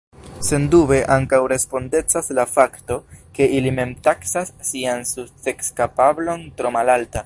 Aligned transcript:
Sendube 0.45 0.97
ankaŭ 1.15 1.39
respondecas 1.51 2.31
la 2.39 2.45
fakto, 2.55 2.97
ke 3.37 3.49
ili 3.61 3.75
mem 3.81 3.93
taksas 4.09 4.53
sian 4.73 5.05
sukceskapablon 5.15 6.49
tro 6.63 6.79
malalta. 6.79 7.19